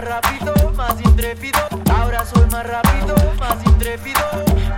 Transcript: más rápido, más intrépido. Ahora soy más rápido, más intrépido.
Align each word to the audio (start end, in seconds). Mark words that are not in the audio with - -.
más 0.00 0.08
rápido, 0.08 0.54
más 0.72 1.00
intrépido. 1.02 1.58
Ahora 1.94 2.24
soy 2.24 2.46
más 2.50 2.66
rápido, 2.66 3.14
más 3.38 3.64
intrépido. 3.66 4.69